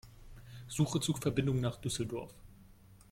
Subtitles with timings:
[0.67, 2.33] Suche Zugverbindungen nach Düsseldorf.